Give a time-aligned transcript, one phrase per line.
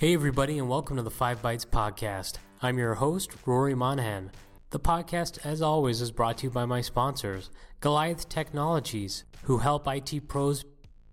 [0.00, 2.34] Hey, everybody, and welcome to the Five Bytes Podcast.
[2.62, 4.30] I'm your host, Rory Monahan.
[4.70, 7.50] The podcast, as always, is brought to you by my sponsors,
[7.80, 10.64] Goliath Technologies, who help IT pros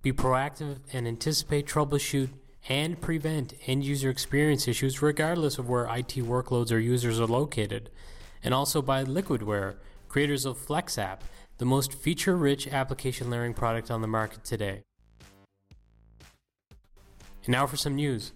[0.03, 2.29] be proactive and anticipate, troubleshoot,
[2.69, 7.89] and prevent end user experience issues regardless of where IT workloads or users are located.
[8.43, 9.77] And also by Liquidware,
[10.09, 11.21] creators of FlexApp,
[11.57, 14.83] the most feature rich application layering product on the market today.
[17.45, 18.31] And now for some news.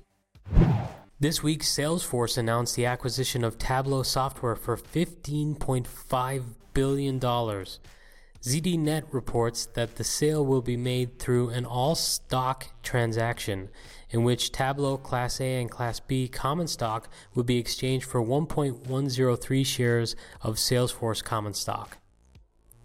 [1.22, 7.20] This week, Salesforce announced the acquisition of Tableau software for $15.5 billion.
[7.20, 13.68] ZDNet reports that the sale will be made through an all stock transaction
[14.12, 19.66] in which Tableau Class A and Class B common stock will be exchanged for 1.103
[19.66, 21.98] shares of Salesforce common stock.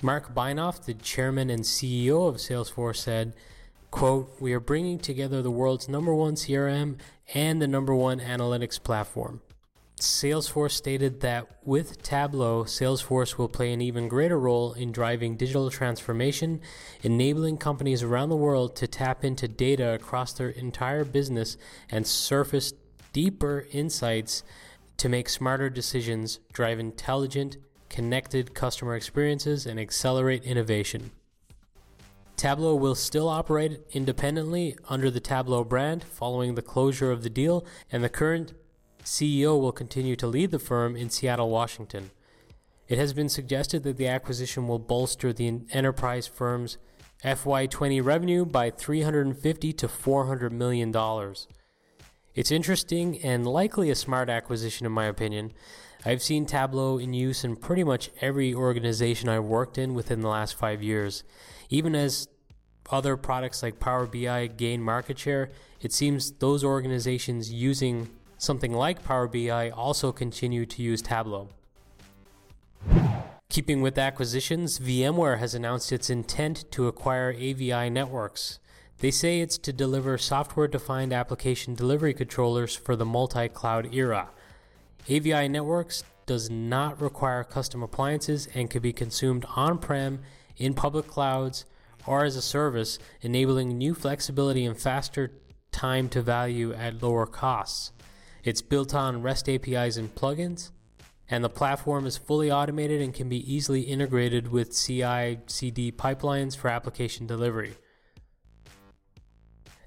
[0.03, 3.33] Marc Benioff, the chairman and CEO of Salesforce, said,
[3.95, 6.97] quote, We are bringing together the world's number one CRM
[7.33, 9.41] and the number one analytics platform.
[10.01, 15.71] Salesforce stated that with Tableau, Salesforce will play an even greater role in driving digital
[15.71, 16.61] transformation,
[17.05, 21.57] enabling companies around the world to tap into data across their entire business
[21.89, 22.73] and surface
[23.13, 24.43] deeper insights
[24.97, 31.13] to make smarter decisions, drive intelligent, connected customer experiences, and accelerate innovation.
[32.37, 37.65] Tableau will still operate independently under the Tableau brand following the closure of the deal,
[37.91, 38.55] and the current
[39.05, 42.11] CEO will continue to lead the firm in Seattle, Washington.
[42.89, 46.77] It has been suggested that the acquisition will bolster the enterprise firm's
[47.25, 51.49] FY20 revenue by 350 to 400 million dollars.
[52.35, 55.53] It's interesting and likely a smart acquisition in my opinion.
[56.05, 60.29] I've seen Tableau in use in pretty much every organization I've worked in within the
[60.29, 61.25] last 5 years.
[61.71, 62.29] Even as
[62.91, 69.05] other products like Power BI gain market share, it seems those organizations using something like
[69.05, 71.49] Power BI also continue to use Tableau.
[73.49, 78.59] Keeping with acquisitions, VMware has announced its intent to acquire AVI Networks.
[78.99, 84.31] They say it's to deliver software defined application delivery controllers for the multi cloud era.
[85.09, 90.21] AVI Networks does not require custom appliances and can be consumed on prem,
[90.57, 91.65] in public clouds,
[92.07, 95.33] or as a service, enabling new flexibility and faster
[95.73, 97.93] time to value at lower costs.
[98.45, 100.71] It's built on REST APIs and plugins,
[101.31, 106.57] and the platform is fully automated and can be easily integrated with CI CD pipelines
[106.57, 107.75] for application delivery.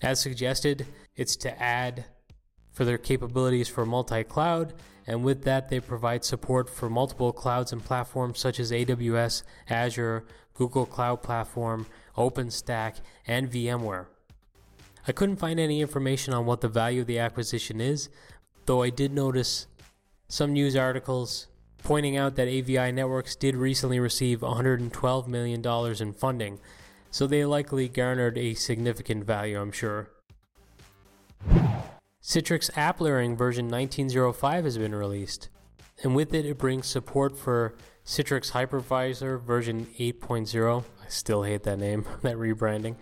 [0.01, 0.85] As suggested,
[1.15, 2.05] it's to add
[2.71, 4.73] for their capabilities for multi cloud,
[5.07, 10.25] and with that, they provide support for multiple clouds and platforms such as AWS, Azure,
[10.57, 11.85] Google Cloud Platform,
[12.17, 14.07] OpenStack, and VMware.
[15.07, 18.09] I couldn't find any information on what the value of the acquisition is,
[18.65, 19.67] though I did notice
[20.27, 21.47] some news articles
[21.83, 25.65] pointing out that AVI Networks did recently receive $112 million
[26.01, 26.59] in funding,
[27.11, 30.09] so they likely garnered a significant value, I'm sure.
[32.21, 35.47] Citrix App Layering version 1905 has been released,
[36.03, 37.75] and with it, it brings support for
[38.07, 40.85] Citrix Hypervisor version 8.0.
[41.03, 42.95] I still hate that name, that rebranding.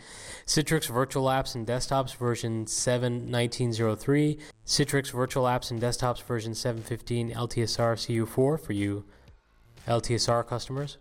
[0.47, 4.39] Citrix Virtual Apps and Desktops version 7 1903.
[4.65, 9.05] Citrix Virtual Apps and Desktops version 715 LTSR CU4 for you
[9.87, 10.97] LTSR customers.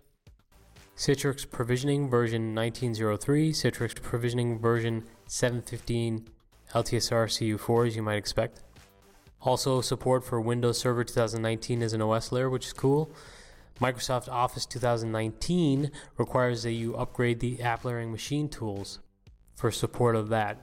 [0.94, 3.53] Citrix Provisioning version 1903.
[3.53, 6.28] Citrix Provisioning version 715
[6.75, 8.60] LTSR CU4 as you might expect.
[9.41, 13.10] Also, support for Windows Server 2019 as an OS layer, which is cool.
[13.80, 19.00] Microsoft Office 2019 requires that you upgrade the app layering machine tools
[19.56, 20.58] for support of that.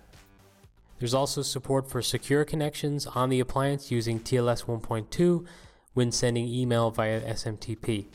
[0.99, 5.45] There's also support for secure connections on the appliance using TLS 1.2
[5.93, 8.07] when sending email via SMTP.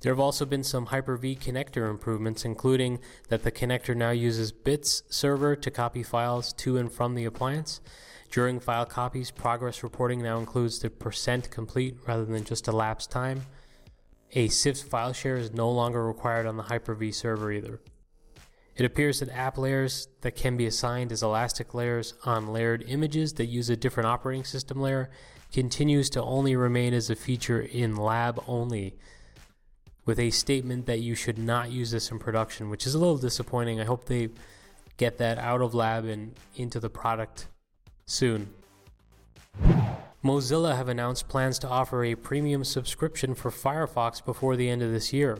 [0.00, 2.98] There have also been some Hyper-V connector improvements, including
[3.28, 7.80] that the connector now uses Bits server to copy files to and from the appliance,
[8.34, 13.42] during file copies, progress reporting now includes the percent complete rather than just elapsed time.
[14.32, 17.80] A CIFS file share is no longer required on the Hyper-V server either.
[18.74, 23.34] It appears that app layers that can be assigned as elastic layers on layered images
[23.34, 25.10] that use a different operating system layer
[25.52, 28.96] continues to only remain as a feature in lab only,
[30.04, 33.16] with a statement that you should not use this in production, which is a little
[33.16, 33.80] disappointing.
[33.80, 34.28] I hope they
[34.96, 37.48] get that out of lab and into the product
[38.06, 38.50] soon.
[40.24, 44.90] Mozilla have announced plans to offer a premium subscription for Firefox before the end of
[44.90, 45.38] this year.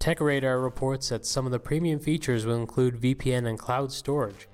[0.00, 4.48] TechRadar reports that some of the premium features will include VPN and cloud storage.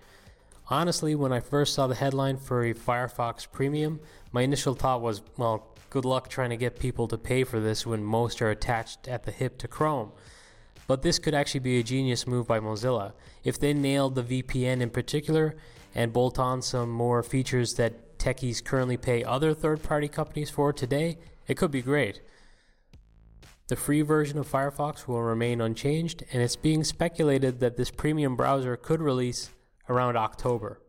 [0.68, 4.00] Honestly, when I first saw the headline for a Firefox Premium,
[4.32, 7.86] my initial thought was, well, good luck trying to get people to pay for this
[7.86, 10.10] when most are attached at the hip to Chrome.
[10.88, 13.12] But this could actually be a genius move by Mozilla.
[13.44, 15.54] If they nailed the VPN in particular
[15.94, 20.72] and bolt on some more features that techies currently pay other third party companies for
[20.72, 22.20] today, it could be great.
[23.68, 28.34] The free version of Firefox will remain unchanged, and it's being speculated that this premium
[28.34, 29.50] browser could release
[29.88, 30.80] around October.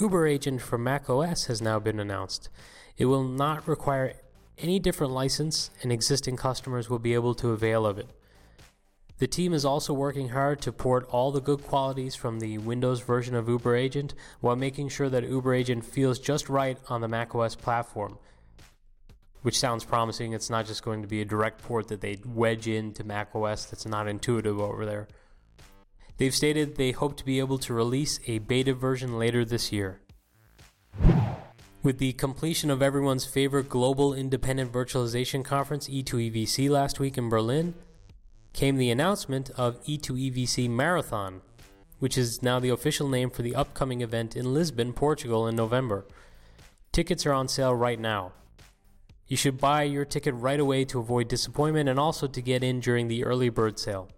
[0.00, 2.48] Uber Agent for macOS has now been announced.
[2.96, 4.14] It will not require
[4.56, 8.08] any different license, and existing customers will be able to avail of it.
[9.18, 13.02] The team is also working hard to port all the good qualities from the Windows
[13.02, 17.08] version of Uber Agent while making sure that Uber Agent feels just right on the
[17.08, 18.16] macOS platform.
[19.42, 20.32] Which sounds promising.
[20.32, 23.84] It's not just going to be a direct port that they wedge into macOS that's
[23.84, 25.08] not intuitive over there.
[26.20, 30.02] They've stated they hope to be able to release a beta version later this year.
[31.82, 37.72] With the completion of everyone's favorite global independent virtualization conference E2EVC last week in Berlin,
[38.52, 41.40] came the announcement of E2EVC Marathon,
[42.00, 46.04] which is now the official name for the upcoming event in Lisbon, Portugal in November.
[46.92, 48.32] Tickets are on sale right now.
[49.26, 52.80] You should buy your ticket right away to avoid disappointment and also to get in
[52.80, 54.10] during the early bird sale.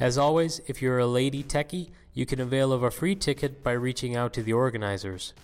[0.00, 3.72] As always, if you're a lady techie, you can avail of a free ticket by
[3.72, 5.34] reaching out to the organizers.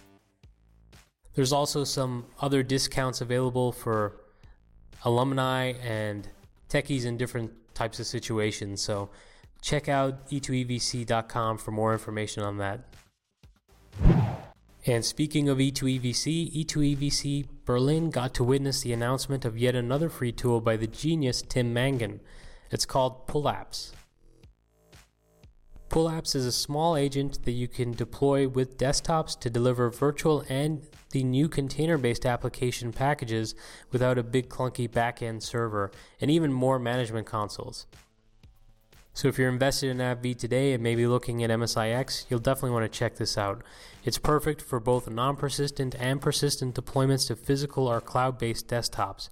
[1.34, 4.20] There's also some other discounts available for
[5.04, 6.28] alumni and
[6.68, 8.80] techies in different types of situations.
[8.80, 9.10] So
[9.60, 12.80] check out e2evc.com for more information on that.
[14.86, 20.30] And speaking of E2EVC, E2EVC Berlin got to witness the announcement of yet another free
[20.30, 22.20] tool by the genius Tim Mangan.
[22.70, 23.92] It's called Pullapps.
[25.94, 30.82] Pullapps is a small agent that you can deploy with desktops to deliver virtual and
[31.12, 33.54] the new container based application packages
[33.92, 37.86] without a big clunky backend server and even more management consoles.
[39.12, 42.92] So if you're invested in AppV today and maybe looking at MSIX, you'll definitely want
[42.92, 43.62] to check this out.
[44.04, 49.28] It's perfect for both non persistent and persistent deployments to physical or cloud based desktops.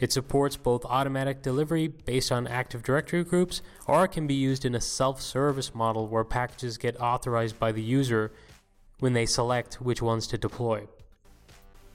[0.00, 4.74] It supports both automatic delivery based on Active Directory groups, or can be used in
[4.74, 8.32] a self service model where packages get authorized by the user
[8.98, 10.86] when they select which ones to deploy.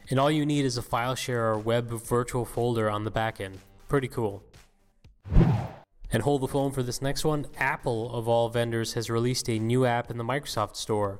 [0.10, 3.58] And all you need is a file share or web virtual folder on the backend.
[3.88, 4.44] Pretty cool.
[6.12, 7.48] And hold the phone for this next one.
[7.58, 11.20] Apple, of all vendors, has released a new app in the Microsoft Store.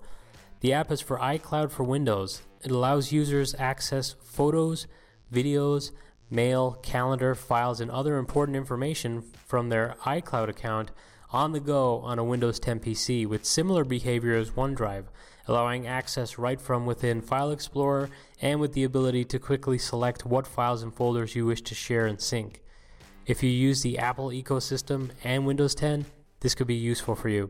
[0.60, 2.44] The app is for iCloud for Windows.
[2.64, 4.86] It allows users access photos,
[5.34, 5.92] videos,
[6.30, 10.92] mail, calendar, files, and other important information from their iCloud account
[11.32, 15.06] on the go on a Windows 10 PC with similar behavior as OneDrive,
[15.48, 18.10] allowing access right from within File Explorer
[18.42, 22.06] and with the ability to quickly select what files and folders you wish to share
[22.06, 22.62] and sync.
[23.26, 26.06] If you use the Apple ecosystem and Windows 10,
[26.42, 27.50] this could be useful for you.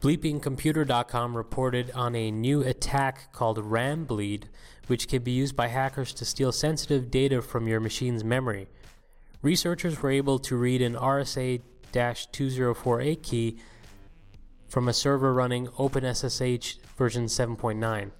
[0.00, 4.48] BleepingComputer.com reported on a new attack called RAM Bleed,
[4.86, 8.68] which can be used by hackers to steal sensitive data from your machine's memory.
[9.42, 13.58] Researchers were able to read an RSA 2048 key
[14.68, 18.10] from a server running OpenSSH version 7.9.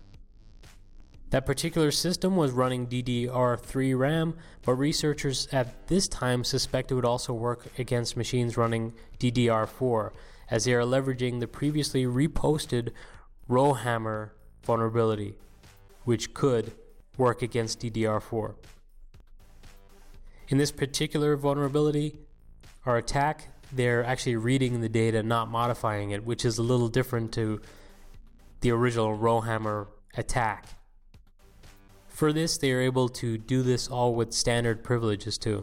[1.31, 7.05] That particular system was running DDR3 RAM, but researchers at this time suspect it would
[7.05, 10.13] also work against machines running DDR4,
[10.51, 12.93] as they are leveraging the previously reposted
[13.47, 14.33] Rowhammer
[14.63, 15.35] vulnerability,
[16.05, 16.73] which could
[17.19, 18.55] work against DDR4.
[20.49, 22.21] In this particular vulnerability,
[22.87, 27.33] or attack, they're actually reading the data, not modifying it, which is a little different
[27.33, 27.61] to
[28.63, 30.78] the original Rowhammer attack.
[32.19, 35.63] For this, they are able to do this all with standard privileges too.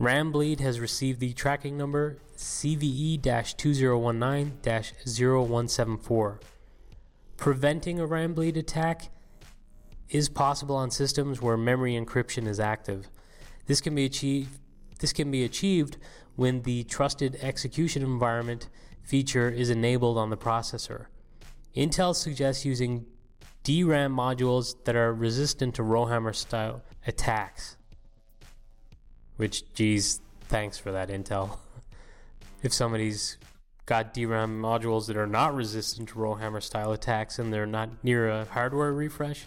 [0.00, 3.20] Rambleed has received the tracking number CVE
[3.58, 6.40] 2019 0174.
[7.36, 9.10] Preventing a Rambleed attack
[10.08, 13.10] is possible on systems where memory encryption is active.
[13.66, 14.58] This can be achieved
[15.00, 15.98] this can be achieved
[16.36, 18.70] when the trusted execution environment
[19.02, 21.08] feature is enabled on the processor.
[21.76, 23.04] Intel suggests using
[23.66, 27.76] DRAM modules that are resistant to Rowhammer style attacks.
[29.38, 31.58] Which, geez, thanks for that intel.
[32.62, 33.38] if somebody's
[33.84, 38.28] got DRAM modules that are not resistant to Rowhammer style attacks and they're not near
[38.30, 39.46] a hardware refresh,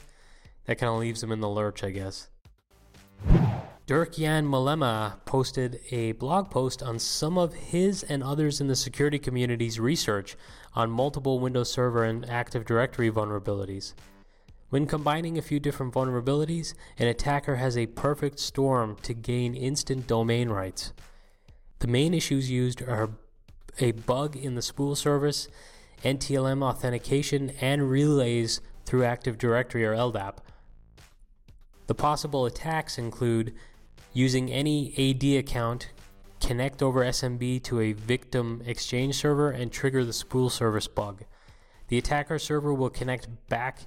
[0.66, 2.28] that kind of leaves them in the lurch, I guess.
[3.86, 9.18] Dirk-Jan Mollema posted a blog post on some of his and others in the security
[9.18, 10.36] community's research
[10.76, 13.94] on multiple Windows Server and Active Directory vulnerabilities.
[14.70, 20.06] When combining a few different vulnerabilities, an attacker has a perfect storm to gain instant
[20.06, 20.94] domain rights.
[21.80, 23.10] The main issues used are
[23.80, 25.48] a bug in the spool service,
[26.04, 30.38] NTLM authentication, and relays through Active Directory or LDAP.
[31.88, 33.56] The possible attacks include
[34.14, 35.90] using any AD account,
[36.40, 41.24] connect over SMB to a victim exchange server and trigger the spool service bug.
[41.88, 43.82] The attacker server will connect back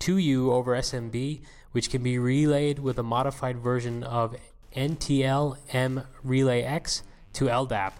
[0.00, 1.42] to you over SMB,
[1.72, 4.36] which can be relayed with a modified version of
[4.74, 7.02] NTLM Relay X
[7.34, 7.92] to LDAP.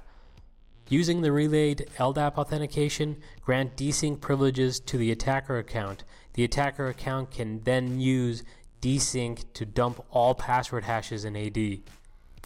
[0.89, 6.05] Using the relayed LDAP authentication, grant DCSync privileges to the attacker account.
[6.33, 8.43] The attacker account can then use
[8.81, 11.81] DCSync to dump all password hashes in AD.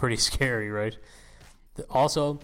[0.02, 0.98] Pretty scary, right?
[1.88, 2.40] Also,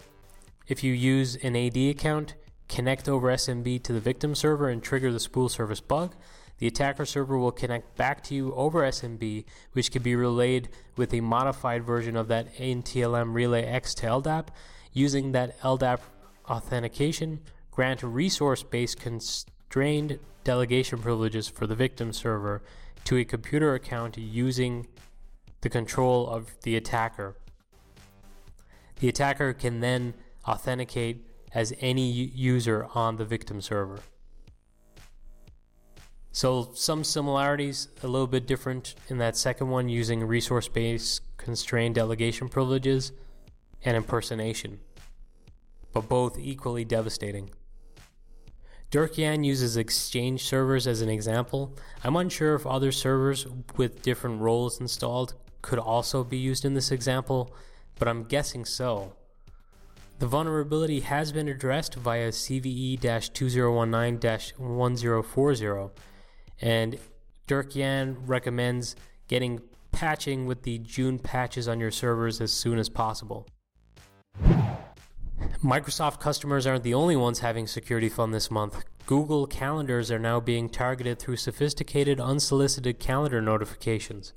[0.69, 2.37] if you use an AD account,
[2.69, 6.15] connect over SMB to the victim server and trigger the spool service bug.
[6.59, 11.13] The attacker server will connect back to you over SMB, which can be relayed with
[11.13, 14.51] a modified version of that NTLM Relay X to LDAP.
[14.93, 15.99] Using that LDAP
[16.49, 17.41] authentication,
[17.73, 22.63] grant resource based constrained delegation privileges for the victim server
[23.03, 24.87] to a computer account using
[25.63, 27.35] the control of the attacker.
[28.99, 30.15] The attacker can then
[30.47, 31.25] authenticate
[31.55, 34.01] as any user on the victim server.
[36.33, 41.95] So, some similarities, a little bit different in that second one using resource based constrained
[41.95, 43.13] delegation privileges
[43.85, 44.81] and impersonation,
[45.93, 47.51] but both equally devastating.
[48.91, 51.77] Dirk-Jan uses Exchange servers as an example.
[52.05, 56.91] I'm unsure if other servers with different roles installed could also be used in this
[56.91, 57.55] example,
[57.99, 59.15] but I'm guessing so.
[60.19, 63.01] The vulnerability has been addressed via CVE
[63.33, 65.91] 2019 1040,
[66.61, 66.99] and
[67.47, 68.97] Dirk-Jan recommends
[69.29, 69.61] getting
[69.93, 73.47] patching with the June patches on your servers as soon as possible.
[75.63, 78.85] Microsoft customers aren't the only ones having security fun this month.
[79.07, 84.35] Google calendars are now being targeted through sophisticated unsolicited calendar notifications.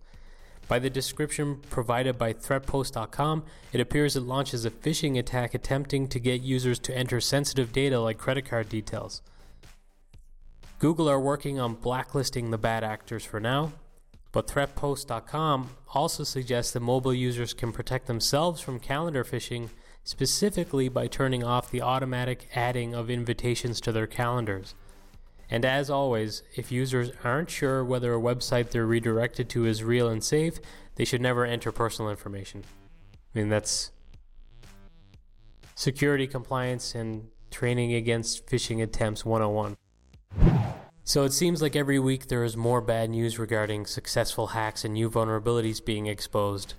[0.72, 6.18] By the description provided by threatpost.com, it appears it launches a phishing attack attempting to
[6.18, 9.22] get users to enter sensitive data like credit card details.
[10.80, 13.74] Google are working on blacklisting the bad actors for now,
[14.32, 19.68] but threatpost.com also suggests that mobile users can protect themselves from calendar phishing
[20.06, 24.74] specifically by turning off the automatic adding of invitations to their calendars.
[25.51, 30.08] And as always, if users aren't sure whether a website they're redirected to is real
[30.08, 30.60] and safe,
[30.96, 32.63] they should never enter personal information.
[33.36, 33.91] I mean, that's
[35.75, 39.75] security compliance and training against phishing attempts 101.
[41.03, 44.93] So it seems like every week there is more bad news regarding successful hacks and
[44.93, 46.75] new vulnerabilities being exposed.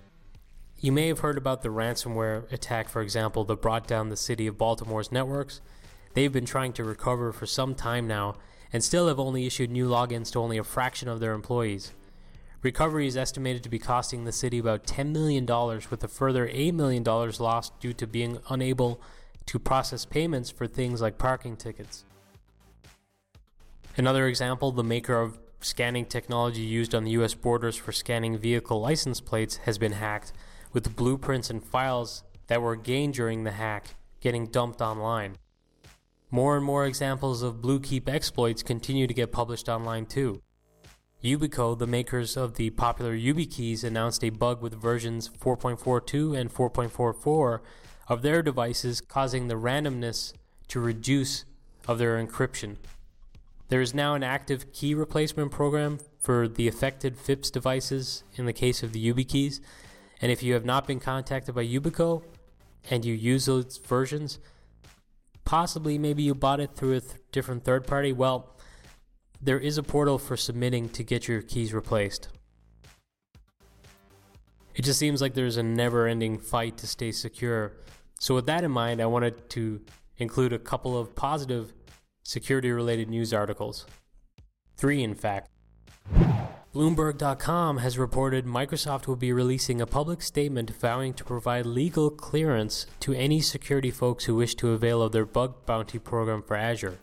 [0.81, 4.47] You may have heard about the ransomware attack, for example, that brought down the city
[4.47, 5.61] of Baltimore's networks.
[6.14, 8.37] They've been trying to recover for some time now
[8.73, 11.93] and still have only issued new logins to only a fraction of their employees.
[12.62, 15.45] Recovery is estimated to be costing the city about $10 million,
[15.91, 19.00] with a further $8 million lost due to being unable
[19.47, 22.05] to process payments for things like parking tickets.
[23.97, 28.81] Another example the maker of scanning technology used on the US borders for scanning vehicle
[28.81, 30.33] license plates has been hacked
[30.73, 35.37] with blueprints and files that were gained during the hack getting dumped online.
[36.35, 40.41] More and more examples of Bluekeep exploits continue to get published online too.
[41.23, 47.61] Yubico, the makers of the popular YubiKeys, announced a bug with versions 4.42 and 4.44
[48.09, 50.33] of their devices, causing the randomness
[50.69, 51.45] to reduce
[51.87, 52.77] of their encryption.
[53.69, 58.55] There is now an active key replacement program for the affected FIPS devices in the
[58.55, 59.61] case of the YubiKeys,
[60.23, 62.23] and if you have not been contacted by Yubico
[62.91, 64.39] and you use those versions,
[65.45, 68.57] possibly maybe you bought it through a th- different third party, well,
[69.41, 72.29] there is a portal for submitting to get your keys replaced.
[74.75, 77.73] It just seems like there's a never ending fight to stay secure.
[78.19, 79.81] So, with that in mind, I wanted to
[80.17, 81.75] include a couple of positive
[82.23, 83.85] security related news articles.
[84.77, 85.49] Three, in fact.
[86.75, 92.87] Bloomberg.com has reported Microsoft will be releasing a public statement vowing to provide legal clearance
[93.00, 96.99] to any security folks who wish to avail of their bug bounty program for Azure.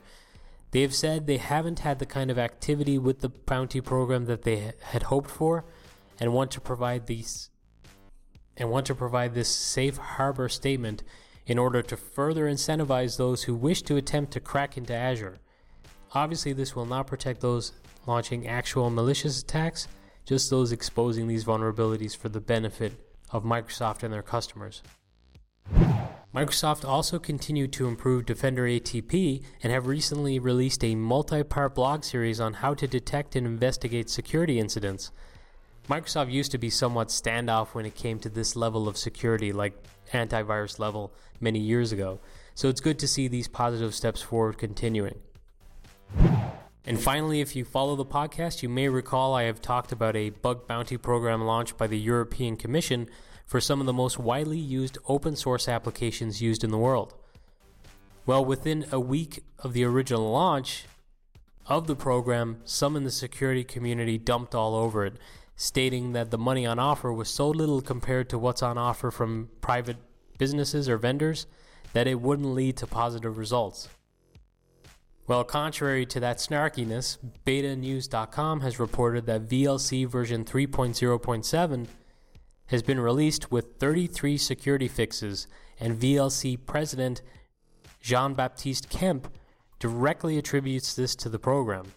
[0.71, 4.41] They have said they haven't had the kind of activity with the bounty program that
[4.41, 5.65] they had hoped for
[6.19, 7.51] and want to provide these
[8.57, 11.03] and want to provide this safe harbor statement
[11.45, 15.37] in order to further incentivize those who wish to attempt to crack into Azure.
[16.13, 17.71] Obviously, this will not protect those
[18.09, 19.87] launching actual malicious attacks,
[20.25, 22.91] just those exposing these vulnerabilities for the benefit
[23.31, 24.81] of Microsoft and their customers.
[26.35, 32.03] Microsoft also continued to improve Defender ATP and have recently released a multi part blog
[32.03, 35.11] series on how to detect and investigate security incidents.
[35.87, 39.73] Microsoft used to be somewhat standoff when it came to this level of security, like
[40.13, 42.19] antivirus level, many years ago,
[42.53, 45.19] so it's good to see these positive steps forward continuing.
[46.89, 50.31] And finally, if you follow the podcast, you may recall I have talked about a
[50.31, 53.07] bug bounty program launched by the European Commission
[53.45, 57.13] for some of the most widely used open source applications used in the world.
[58.25, 60.85] Well, within a week of the original launch
[61.67, 65.13] of the program, some in the security community dumped all over it,
[65.55, 69.49] stating that the money on offer was so little compared to what's on offer from
[69.61, 69.97] private
[70.39, 71.45] businesses or vendors
[71.93, 73.89] that it wouldn't lead to positive results.
[75.29, 81.87] Well, contrary to that snarkiness, betanews.com has reported that VLC version 3.0.7
[82.65, 85.45] has been released with 33 security fixes,
[85.79, 87.21] and VLC president
[88.01, 89.31] Jean Baptiste Kemp
[89.77, 91.91] directly attributes this to the program.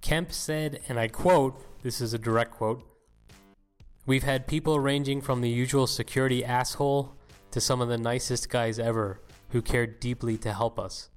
[0.00, 2.82] Kemp said, and I quote, this is a direct quote,
[4.04, 7.14] We've had people ranging from the usual security asshole
[7.52, 11.10] to some of the nicest guys ever who cared deeply to help us.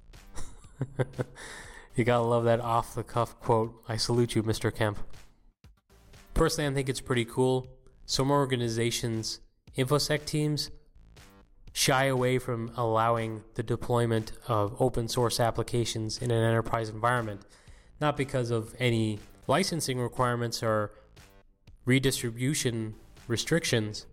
[1.96, 3.82] you gotta love that off the cuff quote.
[3.88, 4.74] I salute you, Mr.
[4.74, 4.98] Kemp.
[6.34, 7.66] Personally, I think it's pretty cool
[8.08, 9.40] some organizations,
[9.76, 10.70] InfoSec teams,
[11.74, 17.42] shy away from allowing the deployment of open source applications in an enterprise environment,
[18.00, 20.90] not because of any licensing requirements or
[21.84, 22.94] redistribution
[23.26, 24.06] restrictions,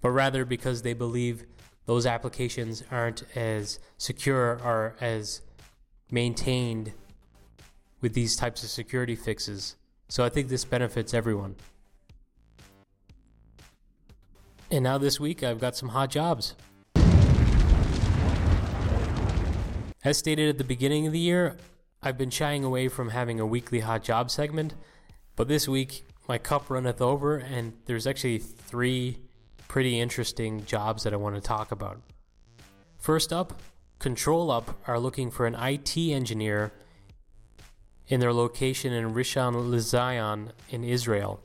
[0.00, 1.44] but rather because they believe
[1.86, 5.40] those applications aren't as secure or as
[6.12, 6.92] maintained
[8.00, 9.76] with these types of security fixes.
[10.08, 11.56] So I think this benefits everyone.
[14.70, 16.54] And now this week, I've got some hot jobs.
[20.02, 21.56] As stated at the beginning of the year,
[22.02, 24.74] I've been shying away from having a weekly hot job segment,
[25.36, 29.18] but this week my cup runneth over, and there's actually three
[29.68, 32.00] pretty interesting jobs that I want to talk about.
[32.98, 33.60] First up,
[34.00, 36.72] Control Up are looking for an IT engineer
[38.08, 41.42] in their location in Rishon LeZion in Israel.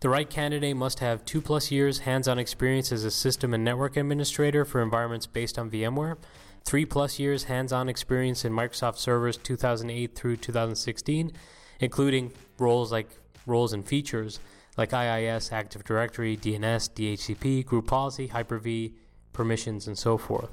[0.00, 3.62] The right candidate must have two plus years hands on experience as a system and
[3.62, 6.16] network administrator for environments based on VMware,
[6.64, 11.30] three plus years hands on experience in Microsoft Servers 2008 through 2016,
[11.80, 13.10] including roles like
[13.44, 14.40] roles and features
[14.78, 18.94] like IIS, Active Directory, DNS, DHCP, group policy, Hyper V,
[19.34, 20.48] permissions, and so forth.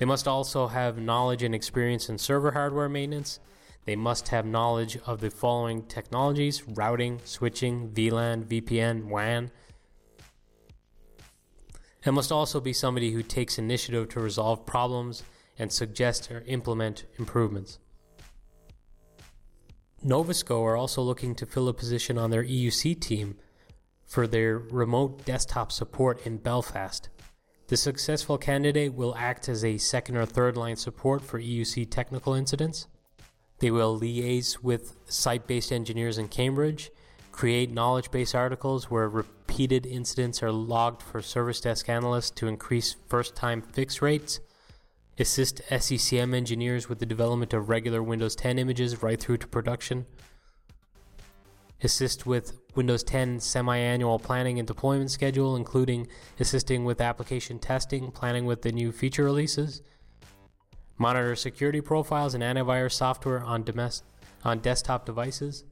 [0.00, 3.38] They must also have knowledge and experience in server hardware maintenance,
[3.84, 9.50] they must have knowledge of the following technologies routing, switching, VLAN, VPN, WAN.
[12.02, 15.22] And must also be somebody who takes initiative to resolve problems
[15.58, 17.78] and suggest or implement improvements.
[20.02, 23.36] Novosco are also looking to fill a position on their EUC team
[24.06, 27.10] for their remote desktop support in Belfast.
[27.70, 32.34] The successful candidate will act as a second or third line support for EUC technical
[32.34, 32.88] incidents.
[33.60, 36.90] They will liaise with site based engineers in Cambridge,
[37.30, 42.96] create knowledge base articles where repeated incidents are logged for service desk analysts to increase
[43.06, 44.40] first time fix rates,
[45.16, 50.06] assist SCCM engineers with the development of regular Windows 10 images right through to production,
[51.82, 56.06] assist with Windows 10 semi annual planning and deployment schedule, including
[56.38, 59.82] assisting with application testing, planning with the new feature releases
[61.00, 64.02] monitor security profiles and antivirus software on, domest-
[64.44, 65.64] on desktop devices,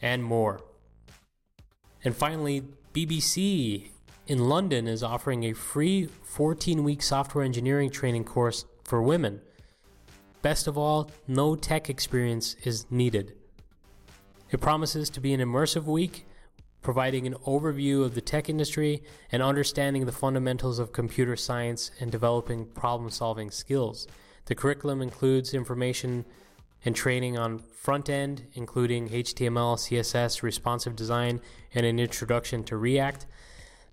[0.00, 0.60] and more.
[2.04, 2.62] And finally,
[2.94, 3.88] BBC
[4.28, 9.40] in London is offering a free 14 week software engineering training course for women.
[10.40, 13.34] Best of all, no tech experience is needed.
[14.50, 16.24] It promises to be an immersive week,
[16.80, 22.12] providing an overview of the tech industry and understanding the fundamentals of computer science and
[22.12, 24.06] developing problem solving skills.
[24.44, 26.24] The curriculum includes information
[26.84, 31.40] and training on front end, including HTML, CSS, responsive design,
[31.74, 33.26] and an introduction to React.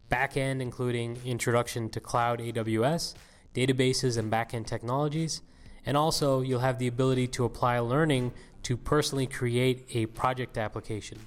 [0.10, 3.16] Back end, including introduction to cloud AWS,
[3.56, 5.42] databases, and backend technologies.
[5.84, 11.20] And also, you'll have the ability to apply learning to personally create a project application.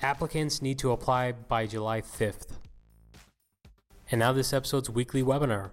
[0.00, 2.56] Applicants need to apply by July 5th.
[4.10, 5.70] And now, this episode's weekly webinar.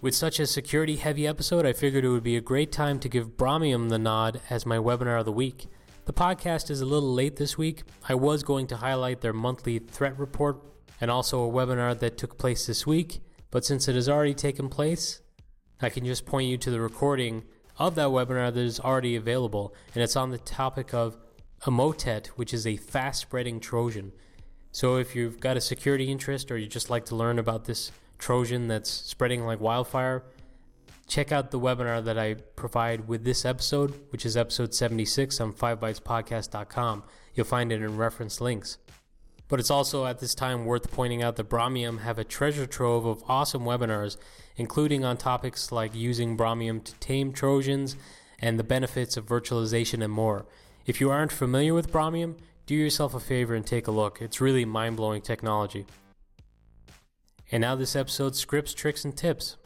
[0.00, 3.08] With such a security heavy episode, I figured it would be a great time to
[3.08, 5.66] give Bromium the nod as my webinar of the week.
[6.04, 7.82] The podcast is a little late this week.
[8.08, 10.62] I was going to highlight their monthly threat report
[11.00, 13.20] and also a webinar that took place this week,
[13.50, 15.20] but since it has already taken place,
[15.80, 17.44] I can just point you to the recording
[17.78, 21.16] of that webinar that is already available, and it's on the topic of
[21.62, 24.12] Emotet, which is a fast spreading Trojan.
[24.72, 27.92] So if you've got a security interest or you just like to learn about this
[28.18, 30.24] Trojan that's spreading like wildfire,
[31.06, 35.52] check out the webinar that I provide with this episode, which is episode 76 on
[35.52, 37.04] 5bytespodcast.com.
[37.34, 38.78] You'll find it in reference links.
[39.48, 43.06] But it's also at this time worth pointing out that Bromium have a treasure trove
[43.06, 44.16] of awesome webinars,
[44.56, 47.96] including on topics like using Bromium to tame Trojans
[48.38, 50.46] and the benefits of virtualization and more.
[50.84, 54.20] If you aren't familiar with Bromium, do yourself a favor and take a look.
[54.20, 55.86] It's really mind blowing technology.
[57.52, 59.56] And now, this episode's scripts, tricks, and tips.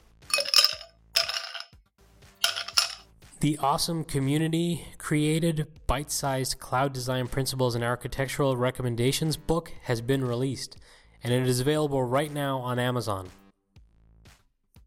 [3.40, 10.22] The awesome community created bite sized cloud design principles and architectural recommendations book has been
[10.22, 10.76] released,
[11.24, 13.31] and it is available right now on Amazon.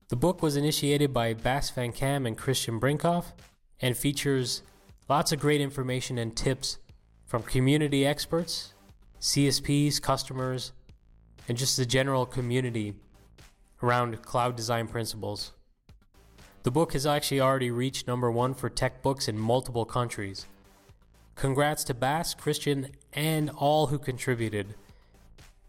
[0.09, 3.33] The book was initiated by Bas van Kaam and Christian Brinkhoff
[3.81, 4.61] and features
[5.09, 6.77] lots of great information and tips
[7.25, 8.75] from community experts,
[9.19, 10.73] CSPs, customers,
[11.49, 12.93] and just the general community
[13.81, 15.53] around cloud design principles.
[16.63, 20.45] The book has actually already reached number one for tech books in multiple countries.
[21.35, 24.75] Congrats to Bas, Christian, and all who contributed.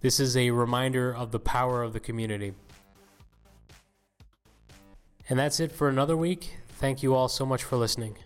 [0.03, 2.55] This is a reminder of the power of the community.
[5.29, 6.59] And that's it for another week.
[6.69, 8.17] Thank you all so much for listening.